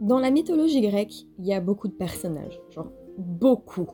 Dans 0.00 0.18
la 0.18 0.30
mythologie 0.30 0.80
grecque, 0.80 1.26
il 1.38 1.44
y 1.44 1.52
a 1.52 1.60
beaucoup 1.60 1.86
de 1.86 1.92
personnages, 1.92 2.58
genre 2.70 2.90
beaucoup. 3.18 3.88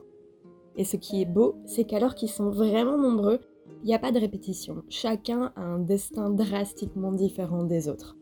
Et 0.77 0.85
ce 0.85 0.97
qui 0.97 1.21
est 1.21 1.27
beau, 1.27 1.57
c'est 1.65 1.83
qu'alors 1.83 2.15
qu'ils 2.15 2.31
sont 2.31 2.48
vraiment 2.48 2.96
nombreux, 2.96 3.40
il 3.82 3.87
n'y 3.87 3.95
a 3.95 3.98
pas 3.98 4.12
de 4.12 4.21
répétition. 4.21 4.84
Chacun 4.88 5.53
a 5.56 5.62
un 5.62 5.80
destin 5.80 6.30
drastiquement 6.30 7.11
différent 7.11 7.64
des 7.64 7.88
autres. 7.88 8.16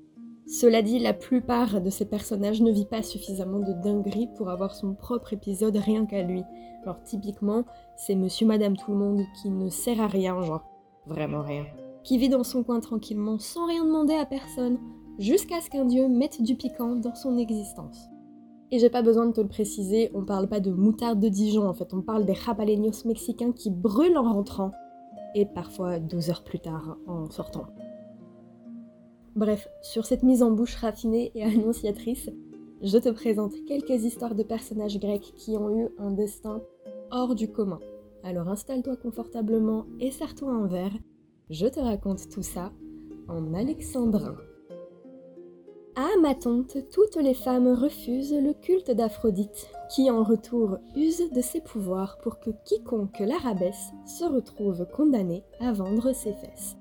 Cela 0.47 0.81
dit, 0.81 0.99
la 0.99 1.13
plupart 1.13 1.83
de 1.83 1.91
ces 1.91 2.07
personnages 2.07 2.63
ne 2.63 2.73
vit 2.73 2.87
pas 2.87 3.03
suffisamment 3.03 3.61
de 3.61 3.75
dinguerie 3.83 4.29
pour 4.37 4.49
avoir 4.49 4.75
son 4.75 4.95
propre 4.95 5.35
épisode 5.35 5.77
rien 5.77 6.07
qu'à 6.07 6.23
lui. 6.23 6.43
Alors 6.85 7.03
typiquement, 7.03 7.65
c'est 7.97 8.15
Monsieur 8.15 8.47
Madame 8.47 8.79
Tout 8.79 8.93
le 8.93 8.99
Monde 8.99 9.23
qui 9.43 9.51
ne 9.51 9.69
sert 9.69 10.01
à 10.01 10.07
rien, 10.07 10.41
genre 10.41 10.65
vraiment 11.07 11.43
rien. 11.43 11.67
Qui 12.03 12.17
vit 12.17 12.31
dans 12.31 12.45
son 12.45 12.63
coin 12.63 12.81
tranquillement 12.81 13.39
sans 13.39 13.67
rien 13.67 13.85
demander 13.85 14.15
à 14.15 14.25
personne, 14.25 14.79
jusqu'à 15.19 15.61
ce 15.61 15.71
qu'un 15.71 15.85
dieu 15.85 16.09
mette 16.09 16.43
du 16.43 16.57
piquant 16.57 16.97
dans 16.97 17.15
son 17.15 17.39
existence. 17.39 18.09
Et 18.71 18.79
j'ai 18.79 18.91
pas 18.91 19.03
besoin 19.03 19.27
de 19.27 19.33
te 19.33 19.41
le 19.41 19.49
préciser, 19.49 20.11
on 20.15 20.25
parle 20.25 20.49
pas 20.49 20.61
de 20.61 20.71
moutarde 20.71 21.21
de 21.21 21.29
Dijon 21.29 21.67
en 21.67 21.75
fait, 21.75 21.95
on 21.95 22.03
parle 22.03 22.25
des 22.25 22.35
jabaleños 22.35 23.07
mexicains 23.07 23.53
qui 23.53 23.71
brûlent 23.71 24.19
en 24.19 24.33
rentrant, 24.33 24.73
et 25.35 25.47
parfois 25.47 25.99
12 25.99 26.31
heures 26.31 26.45
plus 26.45 26.61
tard 26.61 26.97
en 27.07 27.31
sortant. 27.31 27.67
Bref, 29.37 29.69
sur 29.83 30.07
cette 30.07 30.23
mise 30.23 30.43
en 30.43 30.53
bouche 30.53 30.77
raffinée 30.77 31.33
et 31.35 31.43
annonciatrice, 31.43 32.31
je 32.83 32.99
te 32.99 33.09
présente 33.09 33.53
quelques 33.67 34.05
histoires 34.05 34.35
de 34.35 34.43
personnages 34.43 34.99
grecs 34.99 35.33
qui 35.37 35.57
ont 35.57 35.77
eu 35.77 35.89
un 35.99 36.13
destin 36.13 36.61
hors 37.11 37.35
du 37.35 37.51
commun. 37.51 37.81
Alors 38.23 38.49
installe-toi 38.49 38.97
confortablement 38.97 39.87
et 40.01 40.11
serre-toi 40.11 40.51
un 40.51 40.67
verre. 40.67 40.97
Je 41.51 41.67
te 41.67 41.81
raconte 41.81 42.29
tout 42.29 42.43
ça 42.43 42.73
en 43.29 43.55
alexandrin. 43.55 44.37
À 45.97 46.09
Amatonte, 46.17 46.77
toutes 46.91 47.15
les 47.15 47.35
femmes 47.35 47.69
refusent 47.69 48.35
le 48.35 48.53
culte 48.53 48.91
d'Aphrodite, 48.91 49.71
qui 49.89 50.11
en 50.11 50.25
retour 50.25 50.79
use 50.97 51.31
de 51.31 51.41
ses 51.41 51.61
pouvoirs 51.61 52.19
pour 52.21 52.41
que 52.41 52.51
quiconque 52.65 53.21
la 53.21 53.39
rabaisse 53.39 53.93
se 54.05 54.25
retrouve 54.25 54.87
condamné 54.87 55.45
à 55.61 55.73
vendre 55.73 56.13
ses 56.13 56.33
fesses. 56.33 56.77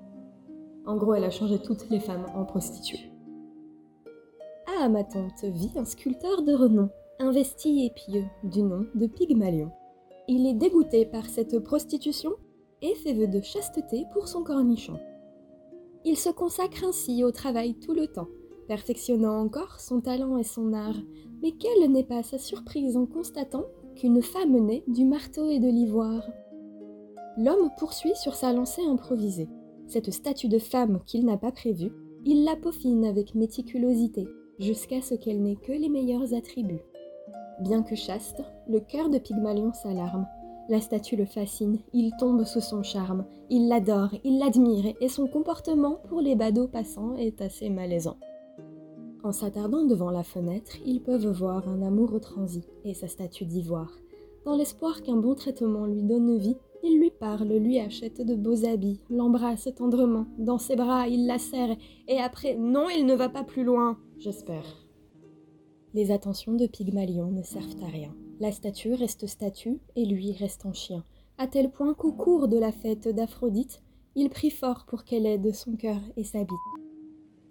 En 0.84 0.96
gros, 0.96 1.14
elle 1.14 1.22
a 1.22 1.30
changé 1.30 1.60
toutes 1.60 1.88
les 1.90 2.00
femmes 2.00 2.26
en 2.34 2.44
prostituées. 2.44 3.12
À 4.66 4.84
Amatonte 4.84 5.44
vit 5.44 5.70
un 5.76 5.84
sculpteur 5.84 6.42
de 6.42 6.52
renom, 6.52 6.90
investi 7.20 7.86
et 7.86 7.90
pieux, 7.90 8.24
du 8.42 8.62
nom 8.62 8.84
de 8.96 9.06
Pygmalion. 9.06 9.70
Il 10.26 10.44
est 10.44 10.54
dégoûté 10.54 11.06
par 11.06 11.26
cette 11.26 11.60
prostitution 11.60 12.32
et 12.82 12.96
fait 12.96 13.12
vœu 13.12 13.28
de 13.28 13.40
chasteté 13.40 14.06
pour 14.12 14.26
son 14.26 14.42
cornichon. 14.42 14.98
Il 16.04 16.16
se 16.16 16.30
consacre 16.30 16.82
ainsi 16.84 17.22
au 17.22 17.30
travail 17.30 17.74
tout 17.74 17.94
le 17.94 18.08
temps, 18.08 18.28
perfectionnant 18.66 19.40
encore 19.40 19.80
son 19.80 20.00
talent 20.00 20.36
et 20.36 20.44
son 20.44 20.72
art, 20.72 20.96
mais 21.42 21.52
quelle 21.52 21.90
n'est 21.90 22.04
pas 22.04 22.22
sa 22.22 22.38
surprise 22.38 22.96
en 22.96 23.06
constatant 23.06 23.64
qu'une 23.96 24.22
femme 24.22 24.58
naît 24.58 24.84
du 24.88 25.04
marteau 25.04 25.48
et 25.48 25.60
de 25.60 25.68
l'ivoire. 25.68 26.28
L'homme 27.36 27.70
poursuit 27.78 28.14
sur 28.14 28.34
sa 28.34 28.52
lancée 28.52 28.82
improvisée. 28.82 29.48
Cette 29.86 30.12
statue 30.12 30.48
de 30.48 30.58
femme 30.58 31.00
qu'il 31.06 31.24
n'a 31.26 31.36
pas 31.36 31.52
prévue, 31.52 31.92
il 32.24 32.44
la 32.44 32.56
peaufine 32.56 33.04
avec 33.04 33.34
méticulosité, 33.34 34.26
jusqu'à 34.58 35.02
ce 35.02 35.14
qu'elle 35.14 35.42
n'ait 35.42 35.56
que 35.56 35.72
les 35.72 35.88
meilleurs 35.88 36.32
attributs. 36.34 36.84
Bien 37.60 37.82
que 37.82 37.94
chaste, 37.94 38.42
le 38.68 38.80
cœur 38.80 39.10
de 39.10 39.18
Pygmalion 39.18 39.72
s'alarme. 39.72 40.26
La 40.68 40.80
statue 40.80 41.16
le 41.16 41.26
fascine, 41.26 41.78
il 41.92 42.12
tombe 42.18 42.44
sous 42.44 42.62
son 42.62 42.82
charme, 42.82 43.26
il 43.50 43.68
l'adore, 43.68 44.14
il 44.24 44.38
l'admire, 44.38 44.94
et 45.00 45.08
son 45.08 45.26
comportement 45.26 45.98
pour 46.08 46.20
les 46.20 46.36
badauds 46.36 46.68
passants 46.68 47.16
est 47.16 47.42
assez 47.42 47.68
malaisant. 47.68 48.16
En 49.24 49.32
s'attardant 49.32 49.86
devant 49.86 50.10
la 50.10 50.22
fenêtre, 50.22 50.76
ils 50.84 51.00
peuvent 51.00 51.26
voir 51.28 51.66
un 51.66 51.80
amour 51.80 52.20
transi 52.20 52.62
et 52.84 52.92
sa 52.92 53.08
statue 53.08 53.46
d'ivoire. 53.46 53.90
Dans 54.44 54.54
l'espoir 54.54 55.00
qu'un 55.00 55.16
bon 55.16 55.34
traitement 55.34 55.86
lui 55.86 56.02
donne 56.02 56.36
vie, 56.36 56.58
il 56.82 56.98
lui 56.98 57.10
parle, 57.10 57.48
lui 57.48 57.78
achète 57.80 58.20
de 58.20 58.34
beaux 58.34 58.66
habits, 58.66 59.00
l'embrasse 59.08 59.70
tendrement, 59.74 60.26
dans 60.36 60.58
ses 60.58 60.76
bras 60.76 61.08
il 61.08 61.26
la 61.26 61.38
serre, 61.38 61.74
et 62.06 62.18
après 62.18 62.54
non, 62.56 62.90
il 62.90 63.06
ne 63.06 63.14
va 63.14 63.30
pas 63.30 63.44
plus 63.44 63.64
loin, 63.64 63.96
j'espère. 64.18 64.86
Les 65.94 66.10
attentions 66.10 66.52
de 66.52 66.66
Pygmalion 66.66 67.30
ne 67.30 67.42
servent 67.42 67.82
à 67.82 67.86
rien. 67.86 68.14
La 68.40 68.52
statue 68.52 68.92
reste 68.92 69.26
statue 69.26 69.80
et 69.96 70.04
lui 70.04 70.32
reste 70.32 70.66
en 70.66 70.74
chien, 70.74 71.02
à 71.38 71.46
tel 71.46 71.70
point 71.70 71.94
qu'au 71.94 72.12
cours 72.12 72.46
de 72.46 72.58
la 72.58 72.72
fête 72.72 73.08
d'Aphrodite, 73.08 73.80
il 74.16 74.28
prie 74.28 74.50
fort 74.50 74.84
pour 74.86 75.04
qu'elle 75.04 75.24
aide 75.24 75.54
son 75.54 75.76
cœur 75.76 76.00
et 76.18 76.24
sa 76.24 76.40
bite. 76.40 76.73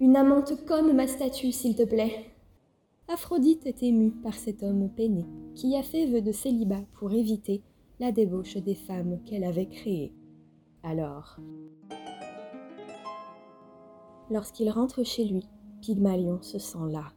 Une 0.03 0.17
amante 0.17 0.65
comme 0.65 0.91
ma 0.91 1.07
statue, 1.07 1.53
s'il 1.53 1.77
te 1.77 1.83
plaît. 1.83 2.25
Aphrodite 3.07 3.65
est 3.65 3.83
émue 3.83 4.11
par 4.11 4.33
cet 4.33 4.61
homme 4.61 4.89
peiné, 4.89 5.25
qui 5.55 5.77
a 5.77 5.81
fait 5.81 6.07
vœu 6.07 6.19
de 6.19 6.33
célibat 6.33 6.83
pour 6.91 7.13
éviter 7.13 7.63
la 8.01 8.11
débauche 8.11 8.57
des 8.57 8.75
femmes 8.75 9.21
qu'elle 9.23 9.45
avait 9.45 9.69
créées. 9.69 10.11
Alors, 10.83 11.37
lorsqu'il 14.29 14.69
rentre 14.69 15.05
chez 15.05 15.23
lui, 15.23 15.45
Pygmalion 15.79 16.41
se 16.41 16.59
sent 16.59 16.91
là. 16.91 17.13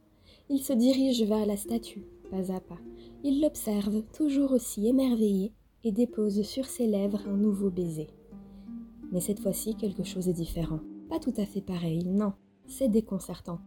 Il 0.47 0.59
se 0.59 0.71
dirige 0.71 1.23
vers 1.23 1.45
la 1.45 1.57
statue, 1.57 2.05
pas 2.31 2.53
à 2.53 2.61
pas. 2.61 2.79
Il 3.21 3.41
l'observe, 3.41 4.01
toujours 4.13 4.53
aussi 4.53 4.87
émerveillé, 4.87 5.51
et 5.83 5.91
dépose 5.91 6.41
sur 6.43 6.63
ses 6.63 6.87
lèvres 6.87 7.27
un 7.27 7.35
nouveau 7.35 7.69
baiser. 7.69 8.07
Mais 9.11 9.19
cette 9.19 9.41
fois-ci, 9.41 9.75
quelque 9.75 10.05
chose 10.05 10.29
est 10.29 10.33
différent. 10.33 10.79
Pas 11.09 11.19
tout 11.19 11.33
à 11.35 11.45
fait 11.45 11.59
pareil, 11.59 12.05
non 12.05 12.31
c'est 12.67 12.89
déconcertant. 12.89 13.59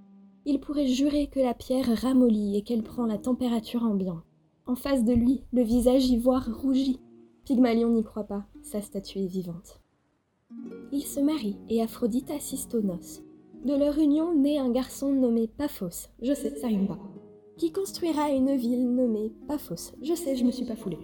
Il 0.46 0.60
pourrait 0.60 0.86
jurer 0.86 1.26
que 1.26 1.40
la 1.40 1.54
pierre 1.54 2.00
ramollit 2.00 2.56
et 2.56 2.62
qu'elle 2.62 2.82
prend 2.82 3.06
la 3.06 3.18
température 3.18 3.82
ambiante. 3.82 4.24
En 4.66 4.74
face 4.74 5.04
de 5.04 5.12
lui, 5.12 5.42
le 5.52 5.62
visage 5.62 6.08
ivoire 6.08 6.48
rougit. 6.62 7.00
Pygmalion 7.44 7.90
n'y 7.90 8.04
croit 8.04 8.24
pas, 8.24 8.44
sa 8.62 8.80
statue 8.80 9.18
est 9.18 9.26
vivante. 9.26 9.80
Ils 10.92 11.04
se 11.04 11.20
marient 11.20 11.58
et 11.68 11.82
Aphrodite 11.82 12.30
assiste 12.30 12.74
aux 12.74 12.82
noces. 12.82 13.22
De 13.64 13.74
leur 13.74 13.98
union 13.98 14.34
naît 14.34 14.58
un 14.58 14.70
garçon 14.70 15.12
nommé 15.12 15.46
Paphos, 15.46 16.08
je 16.22 16.32
sais, 16.32 16.56
ça 16.56 16.68
rime 16.68 16.86
pas, 16.86 16.98
qui 17.58 17.72
construira 17.72 18.30
une 18.30 18.56
ville 18.56 18.88
nommée 18.88 19.32
Paphos, 19.46 19.92
je 20.00 20.14
sais, 20.14 20.34
je 20.34 20.44
me 20.44 20.50
suis 20.50 20.64
pas 20.64 20.76
foulée, 20.76 20.98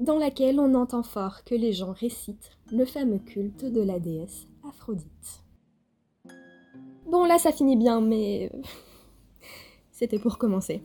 dans 0.00 0.18
laquelle 0.18 0.58
on 0.58 0.74
entend 0.74 1.04
fort 1.04 1.44
que 1.44 1.54
les 1.54 1.72
gens 1.72 1.92
récitent 1.92 2.50
le 2.72 2.84
fameux 2.84 3.20
culte 3.20 3.64
de 3.64 3.80
la 3.80 4.00
déesse 4.00 4.48
Aphrodite. 4.68 5.41
Bon, 7.12 7.26
là, 7.26 7.38
ça 7.38 7.52
finit 7.52 7.76
bien, 7.76 8.00
mais 8.00 8.50
euh, 8.54 8.62
c'était 9.90 10.18
pour 10.18 10.38
commencer. 10.38 10.80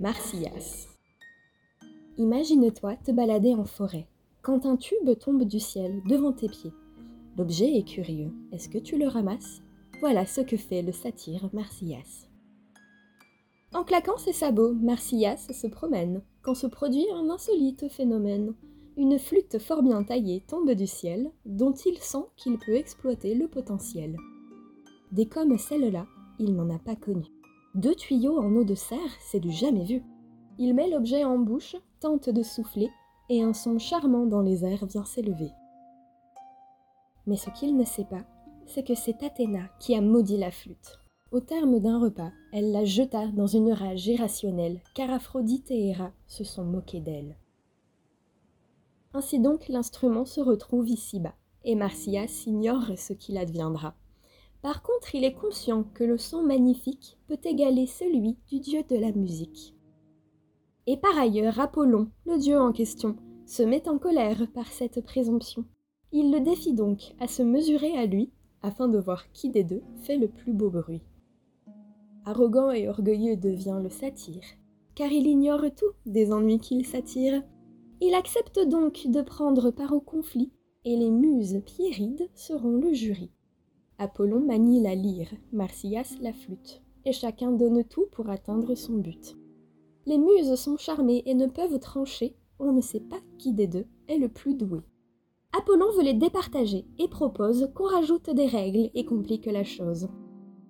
Marsyas. 0.00 0.88
Imagine-toi 2.16 2.96
te 2.96 3.12
balader 3.12 3.52
en 3.52 3.66
forêt, 3.66 4.08
quand 4.40 4.64
un 4.64 4.78
tube 4.78 5.18
tombe 5.20 5.44
du 5.44 5.60
ciel 5.60 6.02
devant 6.08 6.32
tes 6.32 6.48
pieds. 6.48 6.72
L'objet 7.36 7.76
est 7.76 7.86
curieux. 7.86 8.32
Est-ce 8.50 8.70
que 8.70 8.78
tu 8.78 8.96
le 8.96 9.06
ramasses? 9.06 9.60
Voilà 10.00 10.24
ce 10.24 10.40
que 10.40 10.56
fait 10.56 10.80
le 10.80 10.92
satyre 10.92 11.50
Marsyas. 11.52 12.30
En 13.74 13.84
claquant 13.84 14.16
ses 14.16 14.32
sabots, 14.32 14.72
Marsyas 14.72 15.48
se 15.52 15.66
promène, 15.66 16.22
quand 16.40 16.54
se 16.54 16.66
produit 16.66 17.04
un 17.12 17.28
insolite 17.28 17.90
phénomène. 17.90 18.54
Une 18.96 19.18
flûte 19.18 19.58
fort 19.58 19.82
bien 19.82 20.02
taillée 20.04 20.42
tombe 20.48 20.70
du 20.70 20.86
ciel, 20.86 21.30
dont 21.44 21.74
il 21.74 21.98
sent 21.98 22.24
qu'il 22.38 22.58
peut 22.58 22.76
exploiter 22.76 23.34
le 23.34 23.46
potentiel. 23.46 24.16
Des 25.12 25.26
comme 25.26 25.56
celle-là, 25.56 26.06
il 26.38 26.54
n'en 26.54 26.68
a 26.70 26.78
pas 26.78 26.96
connu. 26.96 27.26
Deux 27.74 27.94
tuyaux 27.94 28.38
en 28.38 28.54
eau 28.54 28.64
de 28.64 28.74
serre, 28.74 28.98
c'est 29.20 29.40
du 29.40 29.50
jamais 29.50 29.84
vu. 29.84 30.02
Il 30.58 30.74
met 30.74 30.88
l'objet 30.88 31.24
en 31.24 31.38
bouche, 31.38 31.76
tente 32.00 32.28
de 32.28 32.42
souffler, 32.42 32.90
et 33.28 33.42
un 33.42 33.52
son 33.52 33.78
charmant 33.78 34.26
dans 34.26 34.42
les 34.42 34.64
airs 34.64 34.86
vient 34.86 35.04
s'élever. 35.04 35.50
Mais 37.26 37.36
ce 37.36 37.50
qu'il 37.50 37.76
ne 37.76 37.84
sait 37.84 38.04
pas, 38.04 38.24
c'est 38.66 38.86
que 38.86 38.94
c'est 38.94 39.22
Athéna 39.22 39.68
qui 39.80 39.94
a 39.94 40.00
maudit 40.00 40.38
la 40.38 40.50
flûte. 40.50 41.00
Au 41.30 41.40
terme 41.40 41.78
d'un 41.78 41.98
repas, 41.98 42.32
elle 42.52 42.72
la 42.72 42.84
jeta 42.84 43.26
dans 43.28 43.46
une 43.46 43.72
rage 43.72 44.06
irrationnelle, 44.06 44.80
car 44.94 45.10
Aphrodite 45.10 45.70
et 45.70 45.88
Héra 45.88 46.10
se 46.26 46.42
sont 46.42 46.64
moqués 46.64 47.00
d'elle. 47.00 47.36
Ainsi 49.12 49.38
donc 49.38 49.68
l'instrument 49.68 50.24
se 50.24 50.40
retrouve 50.40 50.88
ici-bas, 50.88 51.34
et 51.64 51.74
Marsyas 51.74 52.44
ignore 52.46 52.96
ce 52.96 53.12
qu'il 53.12 53.36
adviendra. 53.36 53.94
Par 54.62 54.82
contre, 54.82 55.14
il 55.14 55.24
est 55.24 55.34
conscient 55.34 55.84
que 55.94 56.04
le 56.04 56.18
son 56.18 56.42
magnifique 56.42 57.18
peut 57.28 57.38
égaler 57.44 57.86
celui 57.86 58.36
du 58.48 58.58
dieu 58.58 58.82
de 58.88 58.96
la 58.96 59.12
musique. 59.12 59.74
Et 60.86 60.96
par 60.96 61.16
ailleurs, 61.18 61.60
Apollon, 61.60 62.10
le 62.26 62.38
dieu 62.38 62.58
en 62.58 62.72
question, 62.72 63.16
se 63.46 63.62
met 63.62 63.88
en 63.88 63.98
colère 63.98 64.46
par 64.52 64.66
cette 64.66 65.04
présomption. 65.04 65.64
Il 66.12 66.32
le 66.32 66.40
défie 66.40 66.74
donc 66.74 67.14
à 67.20 67.28
se 67.28 67.42
mesurer 67.42 67.96
à 67.96 68.06
lui, 68.06 68.32
afin 68.62 68.88
de 68.88 68.98
voir 68.98 69.30
qui 69.32 69.50
des 69.50 69.64
deux 69.64 69.82
fait 70.02 70.16
le 70.16 70.28
plus 70.28 70.52
beau 70.52 70.70
bruit. 70.70 71.02
Arrogant 72.24 72.70
et 72.70 72.88
orgueilleux 72.88 73.36
devient 73.36 73.80
le 73.82 73.90
satyre, 73.90 74.44
car 74.94 75.12
il 75.12 75.26
ignore 75.26 75.62
tout 75.76 75.92
des 76.06 76.32
ennuis 76.32 76.58
qu'il 76.58 76.84
s'attire. 76.84 77.42
Il 78.00 78.14
accepte 78.14 78.58
donc 78.66 79.06
de 79.06 79.22
prendre 79.22 79.70
part 79.70 79.92
au 79.92 80.00
conflit, 80.00 80.52
et 80.84 80.96
les 80.96 81.10
muses 81.10 81.62
pierrides 81.64 82.28
seront 82.34 82.76
le 82.76 82.92
jury. 82.92 83.30
Apollon 84.00 84.46
manie 84.46 84.80
la 84.80 84.94
lyre, 84.94 85.28
Marsyas 85.52 86.14
la 86.20 86.32
flûte, 86.32 86.80
et 87.04 87.10
chacun 87.10 87.50
donne 87.50 87.82
tout 87.82 88.06
pour 88.12 88.30
atteindre 88.30 88.76
son 88.76 88.94
but. 88.94 89.36
Les 90.06 90.18
muses 90.18 90.54
sont 90.54 90.76
charmées 90.76 91.24
et 91.26 91.34
ne 91.34 91.46
peuvent 91.46 91.80
trancher, 91.80 92.36
on 92.60 92.72
ne 92.72 92.80
sait 92.80 93.00
pas 93.00 93.18
qui 93.38 93.52
des 93.52 93.66
deux 93.66 93.86
est 94.06 94.18
le 94.18 94.28
plus 94.28 94.54
doué. 94.54 94.78
Apollon 95.52 95.90
veut 95.96 96.04
les 96.04 96.14
départager 96.14 96.86
et 97.00 97.08
propose 97.08 97.70
qu'on 97.74 97.88
rajoute 97.88 98.30
des 98.30 98.46
règles 98.46 98.88
et 98.94 99.04
complique 99.04 99.46
la 99.46 99.64
chose. 99.64 100.06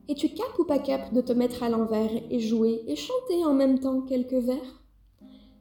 Et 0.09 0.15
tu 0.15 0.31
cap 0.31 0.59
ou 0.59 0.65
pas 0.65 0.79
cap 0.79 1.13
de 1.13 1.21
te 1.21 1.35
mettre 1.35 1.63
à 1.63 1.69
l'envers 1.69 2.11
et 2.31 2.41
jouer 2.41 2.83
et 2.87 2.97
chanter 2.97 3.45
en 3.45 3.53
même 3.53 3.79
temps 3.79 4.01
quelques 4.01 4.33
vers? 4.33 4.83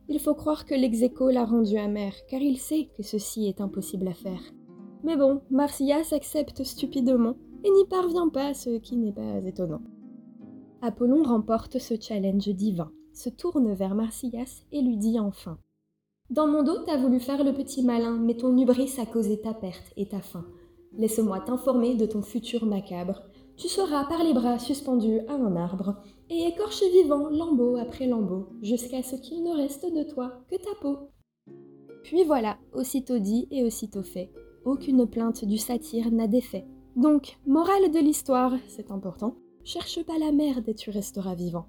Il 0.07 0.19
faut 0.19 0.35
croire 0.35 0.65
que 0.65 0.73
l'exéco 0.73 1.29
l'a 1.29 1.43
rendu 1.43 1.75
amer, 1.75 2.13
car 2.29 2.41
il 2.41 2.59
sait 2.59 2.87
que 2.95 3.03
ceci 3.03 3.45
est 3.47 3.59
impossible 3.59 4.07
à 4.07 4.13
faire. 4.13 4.41
Mais 5.03 5.17
bon, 5.17 5.41
Marsyas 5.49 6.13
accepte 6.13 6.63
stupidement 6.63 7.35
et 7.63 7.69
n'y 7.69 7.85
parvient 7.85 8.29
pas, 8.29 8.53
ce 8.53 8.77
qui 8.77 8.95
n'est 8.95 9.11
pas 9.11 9.39
étonnant. 9.45 9.81
Apollon 10.81 11.23
remporte 11.23 11.79
ce 11.79 11.95
challenge 11.99 12.49
divin, 12.49 12.91
se 13.13 13.29
tourne 13.29 13.73
vers 13.73 13.95
Marsyas 13.95 14.63
et 14.71 14.81
lui 14.81 14.97
dit 14.97 15.19
enfin 15.19 15.57
Dans 16.29 16.47
mon 16.47 16.63
dos, 16.63 16.77
t'as 16.85 16.97
voulu 16.97 17.19
faire 17.19 17.43
le 17.43 17.53
petit 17.53 17.83
malin, 17.83 18.17
mais 18.17 18.35
ton 18.35 18.55
hubris 18.57 18.93
a 18.99 19.05
causé 19.05 19.41
ta 19.41 19.53
perte 19.53 19.91
et 19.97 20.07
ta 20.07 20.19
faim. 20.19 20.45
Laisse-moi 20.93 21.39
t'informer 21.41 21.95
de 21.95 22.05
ton 22.05 22.21
futur 22.21 22.65
macabre. 22.65 23.23
Tu 23.55 23.67
seras 23.67 24.05
par 24.05 24.23
les 24.23 24.33
bras 24.33 24.59
suspendu 24.59 25.19
à 25.27 25.33
un 25.33 25.55
arbre, 25.55 25.95
et 26.29 26.47
écorché 26.47 26.89
vivant 26.91 27.29
lambeau 27.29 27.77
après 27.77 28.05
lambeau, 28.05 28.49
jusqu'à 28.61 29.01
ce 29.01 29.15
qu'il 29.15 29.43
ne 29.43 29.55
reste 29.55 29.91
de 29.91 30.03
toi 30.03 30.33
que 30.49 30.57
ta 30.57 30.75
peau. 30.79 31.09
Puis 32.03 32.23
voilà, 32.23 32.57
aussitôt 32.73 33.17
dit 33.17 33.47
et 33.49 33.63
aussitôt 33.63 34.03
fait, 34.03 34.31
aucune 34.63 35.07
plainte 35.07 35.43
du 35.43 35.57
satyre 35.57 36.11
n'a 36.11 36.27
d'effet. 36.27 36.65
Donc, 36.97 37.37
morale 37.45 37.91
de 37.91 37.99
l'histoire, 37.99 38.53
c'est 38.67 38.89
important, 38.89 39.35
cherche 39.63 40.03
pas 40.03 40.17
la 40.17 40.31
merde 40.31 40.67
et 40.67 40.73
tu 40.73 40.89
resteras 40.89 41.35
vivant. 41.35 41.67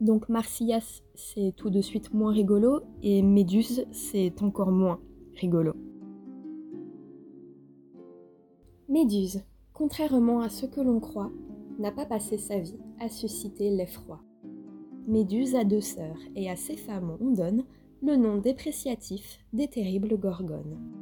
Donc 0.00 0.28
Marsyas, 0.28 1.02
c'est 1.14 1.54
tout 1.56 1.70
de 1.70 1.82
suite 1.82 2.12
moins 2.12 2.32
rigolo, 2.32 2.80
et 3.00 3.22
Méduse, 3.22 3.86
c'est 3.92 4.42
encore 4.42 4.72
moins 4.72 4.98
rigolo. 5.36 5.74
Méduse, 8.88 9.44
contrairement 9.72 10.40
à 10.40 10.48
ce 10.48 10.66
que 10.66 10.80
l'on 10.80 10.98
croit, 10.98 11.30
n'a 11.78 11.92
pas 11.92 12.06
passé 12.06 12.38
sa 12.38 12.58
vie 12.58 12.80
à 12.98 13.08
susciter 13.08 13.70
l'effroi. 13.70 14.20
Méduse 15.06 15.54
a 15.54 15.62
deux 15.62 15.80
sœurs, 15.80 16.18
et 16.34 16.50
à 16.50 16.56
ces 16.56 16.76
femmes 16.76 17.16
on 17.20 17.30
donne 17.30 17.64
le 18.02 18.16
nom 18.16 18.38
dépréciatif 18.38 19.38
des 19.52 19.68
terribles 19.68 20.18
gorgones. 20.18 20.99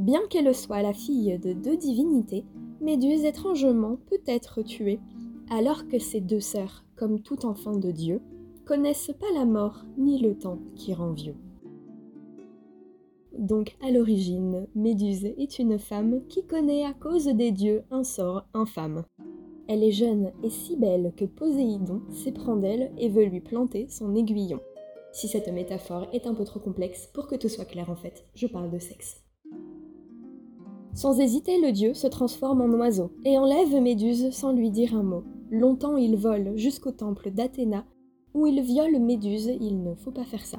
Bien 0.00 0.20
qu'elle 0.30 0.54
soit 0.54 0.80
la 0.80 0.94
fille 0.94 1.38
de 1.38 1.52
deux 1.52 1.76
divinités, 1.76 2.46
Méduse 2.80 3.26
étrangement 3.26 3.98
peut 4.08 4.22
être 4.26 4.62
tuée, 4.62 4.98
alors 5.50 5.88
que 5.88 5.98
ses 5.98 6.22
deux 6.22 6.40
sœurs, 6.40 6.86
comme 6.96 7.20
tout 7.20 7.44
enfant 7.44 7.76
de 7.76 7.90
Dieu, 7.90 8.22
connaissent 8.64 9.12
pas 9.20 9.30
la 9.34 9.44
mort 9.44 9.84
ni 9.98 10.18
le 10.18 10.38
temps 10.38 10.58
qui 10.74 10.94
rend 10.94 11.12
vieux. 11.12 11.36
Donc 13.36 13.76
à 13.82 13.90
l'origine, 13.90 14.66
Méduse 14.74 15.34
est 15.36 15.58
une 15.58 15.78
femme 15.78 16.22
qui 16.30 16.46
connaît 16.46 16.86
à 16.86 16.94
cause 16.94 17.26
des 17.26 17.52
dieux 17.52 17.82
un 17.90 18.02
sort 18.02 18.46
infâme. 18.54 19.04
Elle 19.68 19.84
est 19.84 19.92
jeune 19.92 20.32
et 20.42 20.48
si 20.48 20.76
belle 20.76 21.12
que 21.14 21.26
Poséidon 21.26 22.00
s'éprend 22.08 22.56
d'elle 22.56 22.90
et 22.96 23.10
veut 23.10 23.26
lui 23.26 23.42
planter 23.42 23.86
son 23.90 24.14
aiguillon. 24.14 24.60
Si 25.12 25.28
cette 25.28 25.52
métaphore 25.52 26.06
est 26.14 26.26
un 26.26 26.32
peu 26.32 26.44
trop 26.44 26.58
complexe 26.58 27.10
pour 27.12 27.26
que 27.26 27.34
tout 27.34 27.50
soit 27.50 27.66
clair 27.66 27.90
en 27.90 27.96
fait, 27.96 28.24
je 28.34 28.46
parle 28.46 28.70
de 28.70 28.78
sexe. 28.78 29.22
Sans 31.00 31.18
hésiter, 31.18 31.58
le 31.58 31.72
dieu 31.72 31.94
se 31.94 32.06
transforme 32.06 32.60
en 32.60 32.78
oiseau 32.78 33.10
et 33.24 33.38
enlève 33.38 33.74
Méduse 33.80 34.32
sans 34.32 34.52
lui 34.52 34.70
dire 34.70 34.94
un 34.94 35.02
mot. 35.02 35.24
Longtemps 35.50 35.96
il 35.96 36.14
vole 36.14 36.58
jusqu'au 36.58 36.90
temple 36.90 37.30
d'Athéna, 37.30 37.86
où 38.34 38.46
il 38.46 38.60
viole 38.60 38.98
Méduse, 38.98 39.50
il 39.62 39.82
ne 39.82 39.94
faut 39.94 40.10
pas 40.10 40.26
faire 40.26 40.44
ça. 40.44 40.58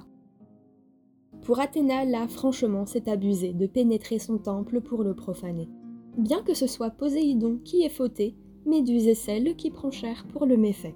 Pour 1.44 1.60
Athéna, 1.60 2.06
là, 2.06 2.28
franchement, 2.28 2.88
c'est 2.88 3.08
abusé 3.08 3.54
de 3.54 3.68
pénétrer 3.68 4.18
son 4.18 4.40
temple 4.40 4.82
pour 4.82 5.04
le 5.04 5.14
profaner. 5.14 5.70
Bien 6.18 6.42
que 6.42 6.56
ce 6.56 6.66
soit 6.66 6.90
Poséidon 6.90 7.60
qui 7.64 7.84
est 7.84 7.90
fauté, 7.90 8.34
Méduse 8.66 9.08
est 9.08 9.14
celle 9.14 9.56
qui 9.56 9.70
prend 9.70 9.92
cher 9.92 10.26
pour 10.34 10.48
le 10.48 10.58
méfait. 10.58 10.96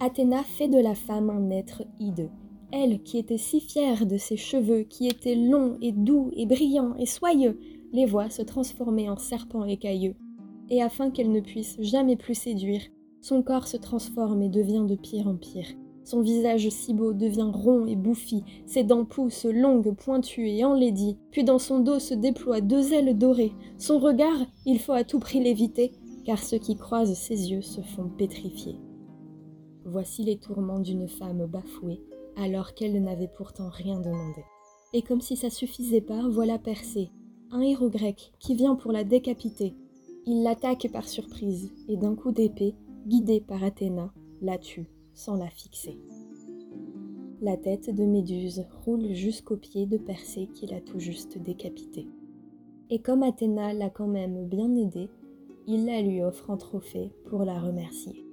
Athéna 0.00 0.42
fait 0.42 0.66
de 0.66 0.80
la 0.80 0.96
femme 0.96 1.30
un 1.30 1.50
être 1.50 1.84
hideux, 2.00 2.30
elle 2.72 3.00
qui 3.04 3.18
était 3.18 3.38
si 3.38 3.60
fière 3.60 4.06
de 4.06 4.16
ses 4.16 4.36
cheveux 4.36 4.82
qui 4.82 5.06
étaient 5.06 5.36
longs 5.36 5.78
et 5.80 5.92
doux 5.92 6.32
et 6.32 6.46
brillants 6.46 6.96
et 6.96 7.06
soyeux, 7.06 7.60
les 7.92 8.06
voit 8.06 8.30
se 8.30 8.42
transformer 8.42 9.08
en 9.08 9.16
serpents 9.16 9.64
écailleux. 9.64 10.14
Et 10.70 10.82
afin 10.82 11.10
qu'elle 11.10 11.30
ne 11.30 11.40
puisse 11.40 11.76
jamais 11.80 12.16
plus 12.16 12.34
séduire, 12.34 12.82
son 13.20 13.42
corps 13.42 13.66
se 13.66 13.76
transforme 13.76 14.42
et 14.42 14.48
devient 14.48 14.84
de 14.88 14.96
pire 14.96 15.28
en 15.28 15.36
pire. 15.36 15.66
Son 16.04 16.20
visage 16.20 16.68
si 16.68 16.94
beau 16.94 17.12
devient 17.12 17.50
rond 17.52 17.86
et 17.86 17.94
bouffi, 17.94 18.42
ses 18.66 18.82
dents 18.82 19.04
poussent 19.04 19.44
longues, 19.44 19.94
pointues 19.94 20.48
et 20.48 20.64
enlaidies, 20.64 21.18
puis 21.30 21.44
dans 21.44 21.60
son 21.60 21.78
dos 21.78 22.00
se 22.00 22.14
déploient 22.14 22.60
deux 22.60 22.92
ailes 22.92 23.16
dorées. 23.16 23.52
Son 23.78 23.98
regard, 23.98 24.46
il 24.66 24.80
faut 24.80 24.92
à 24.92 25.04
tout 25.04 25.20
prix 25.20 25.40
l'éviter, 25.40 25.92
car 26.24 26.38
ceux 26.38 26.58
qui 26.58 26.76
croisent 26.76 27.14
ses 27.14 27.52
yeux 27.52 27.62
se 27.62 27.80
font 27.80 28.08
pétrifier. 28.08 28.76
Voici 29.84 30.24
les 30.24 30.38
tourments 30.38 30.80
d'une 30.80 31.08
femme 31.08 31.46
bafouée, 31.46 32.00
alors 32.36 32.74
qu'elle 32.74 33.00
n'avait 33.00 33.30
pourtant 33.36 33.68
rien 33.68 34.00
demandé. 34.00 34.42
Et 34.92 35.02
comme 35.02 35.20
si 35.20 35.36
ça 35.36 35.50
suffisait 35.50 36.00
pas, 36.00 36.28
voilà 36.28 36.58
Persée, 36.58 37.10
un 37.52 37.60
héros 37.60 37.90
grec 37.90 38.32
qui 38.38 38.54
vient 38.54 38.74
pour 38.74 38.92
la 38.92 39.04
décapiter. 39.04 39.74
Il 40.26 40.42
l'attaque 40.42 40.88
par 40.90 41.06
surprise 41.06 41.70
et 41.86 41.96
d'un 41.96 42.14
coup 42.14 42.32
d'épée, 42.32 42.74
guidé 43.06 43.40
par 43.40 43.62
Athéna, 43.62 44.12
la 44.40 44.56
tue 44.58 44.88
sans 45.14 45.36
la 45.36 45.48
fixer. 45.50 45.98
La 47.42 47.56
tête 47.56 47.94
de 47.94 48.04
Méduse 48.04 48.64
roule 48.84 49.12
jusqu'au 49.12 49.56
pied 49.56 49.84
de 49.84 49.98
Persée 49.98 50.48
qui 50.54 50.66
l'a 50.66 50.80
tout 50.80 50.98
juste 50.98 51.38
décapité. 51.38 52.08
Et 52.88 53.00
comme 53.00 53.22
Athéna 53.22 53.74
l'a 53.74 53.90
quand 53.90 54.06
même 54.06 54.46
bien 54.46 54.74
aidé, 54.74 55.10
il 55.66 55.86
la 55.86 56.00
lui 56.00 56.22
offre 56.22 56.50
en 56.50 56.56
trophée 56.56 57.12
pour 57.26 57.44
la 57.44 57.60
remercier. 57.60 58.24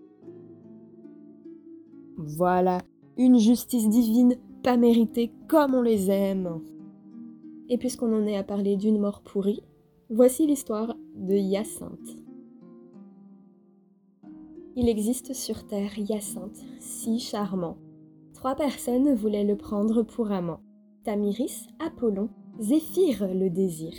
Voilà, 2.18 2.82
une 3.18 3.38
justice 3.38 3.90
divine 3.90 4.36
pas 4.64 4.78
méritée 4.78 5.32
comme 5.48 5.74
on 5.74 5.82
les 5.82 6.10
aime. 6.10 6.62
Et 7.70 7.78
puisqu'on 7.78 8.14
en 8.14 8.26
est 8.26 8.36
à 8.36 8.44
parler 8.44 8.76
d'une 8.76 9.00
mort 9.00 9.22
pourrie, 9.22 9.64
voici 10.10 10.48
l'histoire 10.48 10.96
de 11.16 11.36
Hyacinthe. 11.36 12.18
Il 14.76 14.88
existe 14.88 15.34
sur 15.34 15.68
Terre 15.68 15.98
Hyacinthe, 15.98 16.64
si 16.80 17.20
charmant. 17.20 17.78
Trois 18.34 18.56
personnes 18.56 19.14
voulaient 19.14 19.44
le 19.44 19.58
prendre 19.58 20.04
pour 20.04 20.32
amant. 20.32 20.62
Tamiris, 21.04 21.68
Apollon, 21.80 22.30
Zéphyr 22.60 23.34
le 23.34 23.50
désir. 23.50 23.94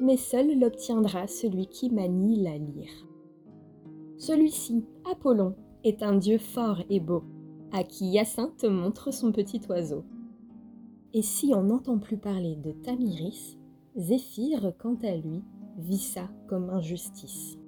Mais 0.00 0.16
seul 0.16 0.58
l'obtiendra 0.58 1.26
celui 1.26 1.66
qui 1.66 1.90
manie 1.90 2.42
la 2.42 2.56
lyre. 2.56 3.08
Celui-ci, 4.16 4.84
Apollon, 5.10 5.54
est 5.84 6.02
un 6.02 6.16
dieu 6.16 6.38
fort 6.38 6.82
et 6.90 7.00
beau, 7.00 7.22
à 7.72 7.82
qui 7.82 8.06
Hyacinthe 8.06 8.64
montre 8.64 9.12
son 9.12 9.32
petit 9.32 9.60
oiseau. 9.68 10.04
Et 11.14 11.22
si 11.22 11.52
on 11.54 11.64
n'entend 11.64 11.98
plus 11.98 12.18
parler 12.18 12.56
de 12.56 12.72
Tamiris, 12.72 13.58
Zéphyr, 13.96 14.72
quant 14.78 14.98
à 15.02 15.16
lui, 15.16 15.42
vit 15.78 15.98
ça 15.98 16.28
comme 16.48 16.70
injustice. 16.70 17.58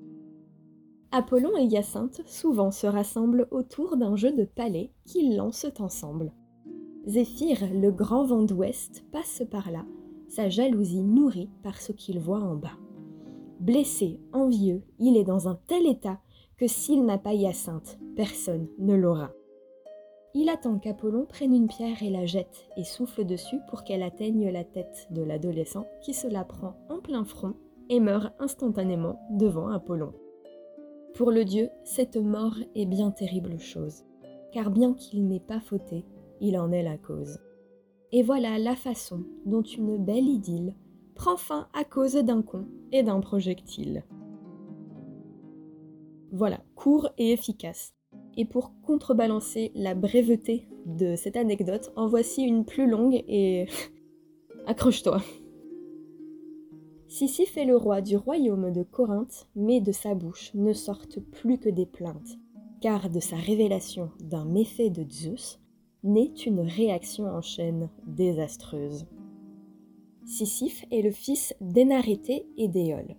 Apollon 1.12 1.56
et 1.56 1.64
Hyacinthe 1.64 2.22
souvent 2.26 2.70
se 2.70 2.86
rassemblent 2.86 3.48
autour 3.50 3.96
d'un 3.96 4.14
jeu 4.14 4.32
de 4.32 4.44
palais 4.44 4.92
qu'ils 5.04 5.36
lancent 5.36 5.66
ensemble. 5.80 6.32
Zéphyr, 7.06 7.56
le 7.72 7.90
grand 7.90 8.24
vent 8.24 8.42
d'ouest, 8.42 9.04
passe 9.10 9.42
par 9.50 9.70
là, 9.70 9.84
sa 10.28 10.48
jalousie 10.48 11.02
nourrie 11.02 11.50
par 11.62 11.80
ce 11.80 11.92
qu'il 11.92 12.20
voit 12.20 12.42
en 12.42 12.54
bas. 12.54 12.78
Blessé, 13.58 14.20
envieux, 14.32 14.82
il 14.98 15.16
est 15.16 15.24
dans 15.24 15.48
un 15.48 15.58
tel 15.66 15.86
état 15.86 16.20
que 16.56 16.66
s'il 16.68 17.04
n'a 17.04 17.18
pas 17.18 17.34
Hyacinthe, 17.34 17.98
personne 18.14 18.68
ne 18.78 18.94
l'aura. 18.94 19.32
Il 20.32 20.48
attend 20.48 20.78
qu'Apollon 20.78 21.26
prenne 21.26 21.54
une 21.54 21.66
pierre 21.66 22.02
et 22.02 22.10
la 22.10 22.24
jette 22.24 22.68
et 22.76 22.84
souffle 22.84 23.24
dessus 23.24 23.58
pour 23.68 23.82
qu'elle 23.82 24.02
atteigne 24.02 24.48
la 24.50 24.62
tête 24.62 25.08
de 25.10 25.22
l'adolescent 25.22 25.86
qui 26.02 26.14
se 26.14 26.28
la 26.28 26.44
prend 26.44 26.76
en 26.88 27.00
plein 27.00 27.24
front 27.24 27.54
et 27.88 27.98
meurt 27.98 28.32
instantanément 28.38 29.20
devant 29.30 29.68
Apollon. 29.68 30.12
Pour 31.14 31.32
le 31.32 31.44
dieu, 31.44 31.68
cette 31.82 32.16
mort 32.16 32.54
est 32.76 32.86
bien 32.86 33.10
terrible 33.10 33.58
chose, 33.58 34.04
car 34.52 34.70
bien 34.70 34.94
qu'il 34.94 35.26
n'ait 35.26 35.40
pas 35.40 35.60
fauté, 35.60 36.06
il 36.40 36.56
en 36.56 36.70
est 36.70 36.84
la 36.84 36.96
cause. 36.96 37.40
Et 38.12 38.22
voilà 38.22 38.58
la 38.58 38.76
façon 38.76 39.24
dont 39.46 39.62
une 39.62 39.98
belle 39.98 40.28
idylle 40.28 40.76
prend 41.16 41.36
fin 41.36 41.68
à 41.74 41.82
cause 41.84 42.14
d'un 42.14 42.42
con 42.42 42.66
et 42.92 43.02
d'un 43.02 43.20
projectile. 43.20 44.04
Voilà, 46.32 46.60
court 46.76 47.08
et 47.18 47.32
efficace. 47.32 47.92
Et 48.36 48.44
pour 48.44 48.72
contrebalancer 48.82 49.72
la 49.74 49.94
breveté 49.94 50.66
de 50.86 51.16
cette 51.16 51.36
anecdote, 51.36 51.92
en 51.96 52.06
voici 52.06 52.42
une 52.42 52.64
plus 52.64 52.88
longue 52.88 53.22
et 53.28 53.66
accroche-toi. 54.66 55.20
Sisyphe 57.08 57.56
est 57.56 57.64
le 57.64 57.76
roi 57.76 58.02
du 58.02 58.16
royaume 58.16 58.70
de 58.70 58.84
Corinthe, 58.84 59.48
mais 59.56 59.80
de 59.80 59.90
sa 59.90 60.14
bouche 60.14 60.52
ne 60.54 60.72
sortent 60.72 61.18
plus 61.18 61.58
que 61.58 61.68
des 61.68 61.86
plaintes, 61.86 62.38
car 62.80 63.10
de 63.10 63.18
sa 63.18 63.36
révélation 63.36 64.10
d'un 64.20 64.44
méfait 64.44 64.90
de 64.90 65.04
Zeus 65.10 65.58
naît 66.04 66.32
une 66.46 66.60
réaction 66.60 67.24
en 67.24 67.42
chaîne 67.42 67.90
désastreuse. 68.06 69.06
Sisyphe 70.24 70.84
est 70.92 71.02
le 71.02 71.10
fils 71.10 71.54
d'Énarété 71.60 72.46
et 72.56 72.68
d'Éole. 72.68 73.16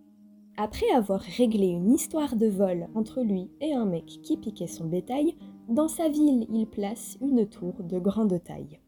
Après 0.64 0.92
avoir 0.92 1.22
réglé 1.22 1.70
une 1.70 1.92
histoire 1.92 2.36
de 2.36 2.46
vol 2.46 2.88
entre 2.94 3.24
lui 3.24 3.50
et 3.62 3.74
un 3.74 3.88
mec 3.88 4.06
qui 4.06 4.38
piquait 4.38 4.68
son 4.68 4.86
bétail, 4.86 5.36
dans 5.68 5.88
sa 5.88 6.08
ville 6.08 6.46
il 6.54 6.68
place 6.68 7.18
une 7.20 7.48
tour 7.50 7.74
de 7.80 7.98
grande 7.98 8.40
taille. 8.44 8.80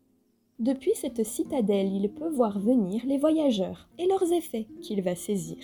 Depuis 0.59 0.91
cette 0.93 1.25
citadelle, 1.25 1.91
il 1.91 2.11
peut 2.11 2.29
voir 2.29 2.59
venir 2.59 3.01
les 3.07 3.17
voyageurs 3.17 3.89
et 3.97 4.05
leurs 4.05 4.31
effets 4.33 4.67
qu'il 4.81 5.01
va 5.01 5.15
saisir, 5.15 5.57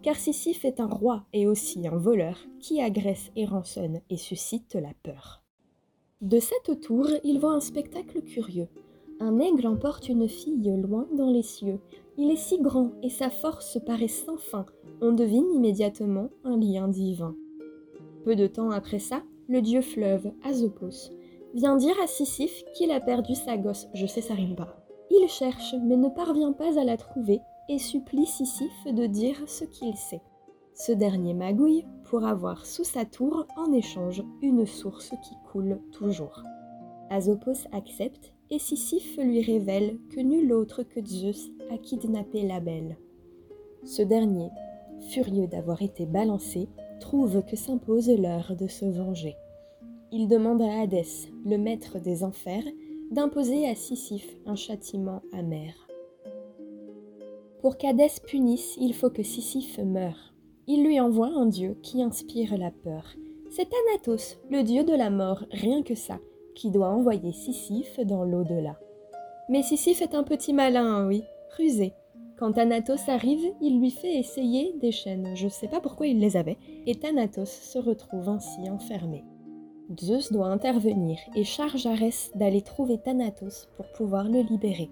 car 0.00 0.16
Sisyphe 0.16 0.64
est 0.64 0.80
un 0.80 0.88
roi 0.88 1.26
et 1.34 1.46
aussi 1.46 1.86
un 1.86 1.98
voleur 1.98 2.38
qui 2.58 2.80
agresse 2.80 3.30
et 3.36 3.44
rançonne 3.44 4.00
et 4.08 4.16
suscite 4.16 4.76
la 4.76 4.94
peur. 5.02 5.42
De 6.22 6.40
cette 6.40 6.80
tour, 6.80 7.06
il 7.22 7.38
voit 7.38 7.52
un 7.52 7.60
spectacle 7.60 8.22
curieux. 8.22 8.68
Un 9.22 9.38
aigle 9.38 9.66
emporte 9.66 10.08
une 10.08 10.28
fille 10.28 10.74
loin 10.82 11.06
dans 11.14 11.30
les 11.30 11.42
cieux. 11.42 11.78
Il 12.16 12.30
est 12.30 12.36
si 12.36 12.58
grand 12.58 12.92
et 13.02 13.10
sa 13.10 13.28
force 13.28 13.78
paraît 13.84 14.08
sans 14.08 14.38
fin. 14.38 14.64
On 15.02 15.12
devine 15.12 15.52
immédiatement 15.54 16.30
un 16.42 16.58
lien 16.58 16.88
divin. 16.88 17.36
Peu 18.24 18.34
de 18.34 18.46
temps 18.46 18.70
après 18.70 18.98
ça, 18.98 19.22
le 19.46 19.60
dieu 19.60 19.82
fleuve, 19.82 20.32
Azopos, 20.42 21.12
vient 21.54 21.76
dire 21.76 21.96
à 22.02 22.06
Sisyphe 22.06 22.64
qu'il 22.74 22.90
a 22.90 23.00
perdu 23.00 23.34
sa 23.34 23.58
gosse. 23.58 23.88
Je 23.92 24.06
sais, 24.06 24.22
ça 24.22 24.32
rime 24.32 24.56
pas. 24.56 24.74
Il 25.10 25.28
cherche, 25.28 25.74
mais 25.82 25.96
ne 25.98 26.08
parvient 26.08 26.52
pas 26.52 26.80
à 26.80 26.84
la 26.84 26.96
trouver 26.96 27.40
et 27.68 27.78
supplie 27.78 28.26
Sisyphe 28.26 28.86
de 28.86 29.04
dire 29.04 29.36
ce 29.46 29.64
qu'il 29.64 29.94
sait. 29.96 30.22
Ce 30.72 30.92
dernier 30.92 31.34
magouille 31.34 31.84
pour 32.04 32.24
avoir 32.24 32.64
sous 32.64 32.84
sa 32.84 33.04
tour 33.04 33.46
en 33.58 33.70
échange 33.72 34.22
une 34.40 34.64
source 34.64 35.10
qui 35.22 35.34
coule 35.52 35.78
toujours. 35.92 36.42
Azopos 37.10 37.66
accepte 37.72 38.32
et 38.50 38.58
Sisyphe 38.58 39.16
lui 39.18 39.42
révèle 39.42 39.98
que 40.10 40.20
nul 40.20 40.52
autre 40.52 40.82
que 40.82 41.04
Zeus 41.04 41.50
a 41.70 41.78
kidnappé 41.78 42.42
la 42.42 42.60
belle. 42.60 42.96
Ce 43.84 44.02
dernier, 44.02 44.50
furieux 45.10 45.46
d'avoir 45.46 45.82
été 45.82 46.06
balancé, 46.06 46.68
trouve 47.00 47.42
que 47.44 47.56
s'impose 47.56 48.10
l'heure 48.10 48.54
de 48.56 48.66
se 48.66 48.84
venger 48.84 49.36
il 50.12 50.26
demande 50.26 50.60
à 50.60 50.80
Hadès, 50.80 51.28
le 51.44 51.56
maître 51.56 52.00
des 52.00 52.24
enfers, 52.24 52.64
d'imposer 53.12 53.68
à 53.68 53.74
Sisyphe 53.74 54.36
un 54.44 54.56
châtiment 54.56 55.22
amer. 55.32 55.74
Pour 57.60 57.76
qu'Hadès 57.76 58.18
punisse, 58.26 58.76
il 58.80 58.94
faut 58.94 59.10
que 59.10 59.22
Sisyphe 59.22 59.78
meure. 59.78 60.34
Il 60.66 60.84
lui 60.84 60.98
envoie 60.98 61.28
un 61.28 61.46
dieu 61.46 61.76
qui 61.82 62.02
inspire 62.02 62.56
la 62.56 62.70
peur. 62.70 63.04
C'est 63.50 63.68
Thanatos, 63.68 64.38
le 64.50 64.62
dieu 64.62 64.84
de 64.84 64.94
la 64.94 65.10
mort, 65.10 65.44
rien 65.50 65.82
que 65.82 65.94
ça, 65.94 66.18
qui 66.54 66.70
doit 66.70 66.88
envoyer 66.88 67.32
Sisyphe 67.32 68.00
dans 68.00 68.24
l'au-delà. 68.24 68.78
Mais 69.48 69.62
Sisyphe 69.62 70.02
est 70.02 70.14
un 70.14 70.22
petit 70.22 70.52
malin, 70.52 71.06
oui, 71.06 71.24
rusé. 71.56 71.92
Quand 72.38 72.52
Thanatos 72.52 73.08
arrive, 73.08 73.44
il 73.60 73.80
lui 73.80 73.90
fait 73.90 74.18
essayer 74.18 74.74
des 74.80 74.92
chaînes, 74.92 75.36
je 75.36 75.44
ne 75.44 75.50
sais 75.50 75.68
pas 75.68 75.80
pourquoi 75.80 76.06
il 76.06 76.20
les 76.20 76.36
avait, 76.36 76.56
et 76.86 76.94
Thanatos 76.94 77.50
se 77.50 77.78
retrouve 77.78 78.28
ainsi 78.28 78.70
enfermé. 78.70 79.24
Zeus 79.98 80.32
doit 80.32 80.46
intervenir 80.46 81.18
et 81.34 81.44
charge 81.44 81.86
Arès 81.86 82.30
d'aller 82.34 82.62
trouver 82.62 82.98
Thanatos 82.98 83.68
pour 83.76 83.86
pouvoir 83.92 84.28
le 84.28 84.40
libérer. 84.40 84.88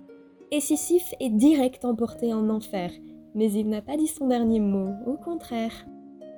Et 0.50 0.60
Sisyphe 0.60 1.14
est 1.20 1.30
direct 1.30 1.84
emporté 1.84 2.34
en 2.34 2.50
enfer, 2.50 2.90
mais 3.34 3.52
il 3.52 3.68
n'a 3.68 3.82
pas 3.82 3.96
dit 3.96 4.08
son 4.08 4.26
dernier 4.26 4.60
mot, 4.60 4.92
au 5.06 5.16
contraire. 5.16 5.86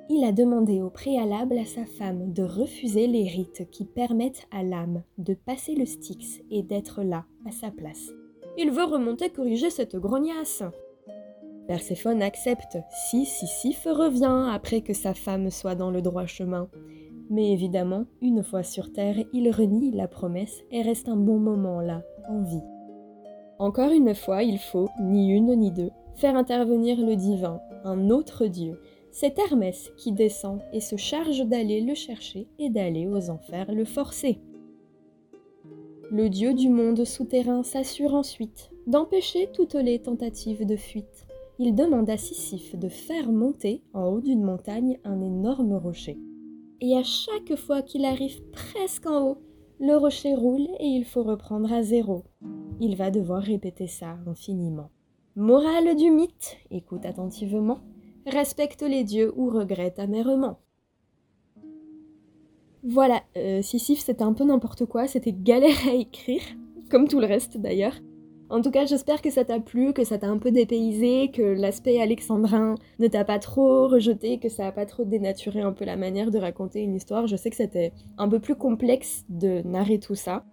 Il 0.09 0.23
a 0.25 0.31
demandé 0.31 0.81
au 0.81 0.89
préalable 0.89 1.57
à 1.57 1.65
sa 1.65 1.85
femme 1.85 2.33
de 2.33 2.43
refuser 2.43 3.07
les 3.07 3.27
rites 3.27 3.69
qui 3.71 3.85
permettent 3.85 4.47
à 4.51 4.63
l'âme 4.63 5.03
de 5.17 5.33
passer 5.33 5.75
le 5.75 5.85
Styx 5.85 6.41
et 6.49 6.63
d'être 6.63 7.03
là, 7.03 7.25
à 7.47 7.51
sa 7.51 7.71
place. 7.71 8.11
Il 8.57 8.71
veut 8.71 8.83
remonter 8.83 9.29
corriger 9.29 9.69
cette 9.69 9.95
grognasse. 9.95 10.63
Perséphone 11.67 12.21
accepte 12.21 12.77
si 12.89 13.25
Sisyphe 13.25 13.87
revient 13.89 14.49
après 14.51 14.81
que 14.81 14.93
sa 14.93 15.13
femme 15.13 15.49
soit 15.49 15.75
dans 15.75 15.91
le 15.91 16.01
droit 16.01 16.25
chemin. 16.25 16.67
Mais 17.29 17.53
évidemment, 17.53 18.05
une 18.21 18.43
fois 18.43 18.63
sur 18.63 18.91
Terre, 18.91 19.15
il 19.31 19.49
renie 19.51 19.91
la 19.91 20.09
promesse 20.09 20.63
et 20.71 20.81
reste 20.81 21.07
un 21.07 21.15
bon 21.15 21.39
moment 21.39 21.79
là, 21.79 22.01
en 22.27 22.41
vie. 22.41 22.63
Encore 23.57 23.91
une 23.91 24.13
fois, 24.15 24.43
il 24.43 24.57
faut, 24.57 24.89
ni 24.99 25.31
une 25.31 25.55
ni 25.55 25.71
deux, 25.71 25.91
faire 26.15 26.35
intervenir 26.35 26.99
le 26.99 27.15
divin, 27.15 27.61
un 27.85 28.09
autre 28.09 28.47
dieu. 28.47 28.81
C'est 29.11 29.37
Hermès 29.37 29.91
qui 29.97 30.11
descend 30.11 30.61
et 30.73 30.79
se 30.79 30.95
charge 30.95 31.45
d'aller 31.45 31.81
le 31.81 31.93
chercher 31.95 32.47
et 32.59 32.69
d'aller 32.69 33.07
aux 33.07 33.29
enfers 33.29 33.71
le 33.71 33.85
forcer. 33.85 34.39
Le 36.09 36.29
dieu 36.29 36.53
du 36.53 36.69
monde 36.69 37.05
souterrain 37.05 37.63
s'assure 37.63 38.15
ensuite 38.15 38.69
d'empêcher 38.87 39.49
toutes 39.53 39.75
les 39.75 39.99
tentatives 39.99 40.65
de 40.65 40.75
fuite. 40.75 41.27
Il 41.59 41.75
demande 41.75 42.09
à 42.09 42.17
Sisyphe 42.17 42.75
de 42.75 42.89
faire 42.89 43.31
monter 43.31 43.83
en 43.93 44.07
haut 44.07 44.21
d'une 44.21 44.43
montagne 44.43 44.99
un 45.03 45.21
énorme 45.21 45.73
rocher 45.73 46.17
et 46.81 46.97
à 46.97 47.03
chaque 47.03 47.55
fois 47.55 47.83
qu'il 47.83 48.05
arrive 48.05 48.41
presque 48.51 49.05
en 49.05 49.29
haut, 49.29 49.37
le 49.79 49.95
rocher 49.95 50.35
roule 50.35 50.67
et 50.79 50.87
il 50.87 51.05
faut 51.05 51.23
reprendre 51.23 51.71
à 51.71 51.83
zéro. 51.83 52.23
Il 52.79 52.95
va 52.95 53.11
devoir 53.11 53.41
répéter 53.41 53.87
ça 53.87 54.17
infiniment. 54.27 54.89
Morale 55.35 55.95
du 55.95 56.09
mythe, 56.09 56.57
écoute 56.71 57.05
attentivement, 57.05 57.79
respecte 58.25 58.81
les 58.81 59.03
dieux 59.03 59.33
ou 59.35 59.49
regrette 59.49 59.99
amèrement. 59.99 60.59
Voilà, 62.83 63.21
euh, 63.37 63.61
Sisyphe 63.61 63.99
c'était 63.99 64.23
un 64.23 64.33
peu 64.33 64.43
n'importe 64.43 64.85
quoi, 64.85 65.07
c'était 65.07 65.33
galère 65.33 65.87
à 65.87 65.93
écrire, 65.93 66.41
comme 66.89 67.07
tout 67.07 67.19
le 67.19 67.27
reste 67.27 67.57
d'ailleurs. 67.57 67.93
En 68.49 68.61
tout 68.61 68.71
cas, 68.71 68.85
j'espère 68.85 69.21
que 69.21 69.29
ça 69.29 69.45
t'a 69.45 69.61
plu, 69.61 69.93
que 69.93 70.03
ça 70.03 70.17
t'a 70.17 70.27
un 70.27 70.37
peu 70.37 70.51
dépaysé, 70.51 71.31
que 71.31 71.41
l'aspect 71.41 72.01
alexandrin 72.01 72.75
ne 72.99 73.07
t'a 73.07 73.23
pas 73.23 73.39
trop 73.39 73.87
rejeté, 73.87 74.39
que 74.39 74.49
ça 74.49 74.67
a 74.67 74.71
pas 74.73 74.85
trop 74.85 75.05
dénaturé 75.05 75.61
un 75.61 75.71
peu 75.71 75.85
la 75.85 75.95
manière 75.95 76.31
de 76.31 76.37
raconter 76.37 76.81
une 76.81 76.93
histoire. 76.93 77.27
Je 77.27 77.37
sais 77.37 77.49
que 77.49 77.55
c'était 77.55 77.93
un 78.17 78.27
peu 78.27 78.39
plus 78.39 78.55
complexe 78.55 79.23
de 79.29 79.61
narrer 79.65 79.99
tout 79.99 80.15
ça. 80.15 80.43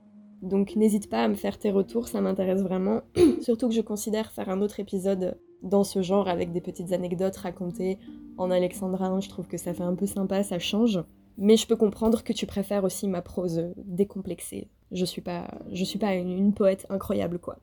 Donc 0.42 0.76
n'hésite 0.76 1.10
pas 1.10 1.24
à 1.24 1.28
me 1.28 1.34
faire 1.34 1.58
tes 1.58 1.72
retours, 1.72 2.06
ça 2.06 2.20
m'intéresse 2.20 2.62
vraiment. 2.62 3.00
Surtout 3.40 3.68
que 3.68 3.74
je 3.74 3.80
considère 3.80 4.30
faire 4.30 4.48
un 4.48 4.60
autre 4.60 4.78
épisode 4.78 5.36
dans 5.62 5.84
ce 5.84 6.02
genre 6.02 6.28
avec 6.28 6.52
des 6.52 6.60
petites 6.60 6.92
anecdotes 6.92 7.36
racontées 7.36 7.98
en 8.36 8.50
alexandrin. 8.50 9.20
Je 9.20 9.28
trouve 9.28 9.46
que 9.46 9.56
ça 9.56 9.74
fait 9.74 9.82
un 9.82 9.94
peu 9.94 10.06
sympa, 10.06 10.42
ça 10.42 10.58
change. 10.58 11.00
Mais 11.36 11.56
je 11.56 11.66
peux 11.66 11.76
comprendre 11.76 12.24
que 12.24 12.32
tu 12.32 12.46
préfères 12.46 12.84
aussi 12.84 13.06
ma 13.06 13.22
prose 13.22 13.72
décomplexée. 13.76 14.68
Je 14.90 15.04
suis 15.04 15.20
pas, 15.20 15.48
suis 15.72 15.98
pas 15.98 16.14
une 16.14 16.52
poète 16.52 16.86
incroyable 16.90 17.38
quoi. 17.38 17.58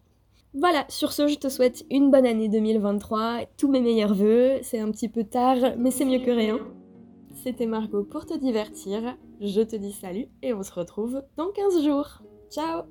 Voilà, 0.58 0.86
sur 0.88 1.12
ce, 1.12 1.28
je 1.28 1.36
te 1.36 1.50
souhaite 1.50 1.86
une 1.92 2.12
bonne 2.12 2.26
année 2.26 2.48
2023, 2.48 3.42
tous 3.58 3.70
mes 3.70 3.82
meilleurs 3.82 4.14
voeux. 4.16 4.54
C'est 4.62 4.80
un 4.80 4.90
petit 4.90 5.10
peu 5.10 5.26
tard, 5.26 5.58
mais 5.78 5.92
c'est 5.92 6.06
mieux 6.06 6.20
que 6.20 6.32
rien. 6.32 6.60
C'était 7.44 7.66
Margot 7.66 8.06
pour 8.06 8.26
te 8.26 8.38
divertir. 8.38 9.18
Je 9.42 9.62
te 9.62 9.76
dis 9.76 9.92
salut 9.92 10.28
et 10.42 10.54
on 10.54 10.64
se 10.64 10.74
retrouve 10.74 11.22
dans 11.36 11.52
15 11.52 11.84
jours. 11.84 12.22
Ciao 12.50 12.84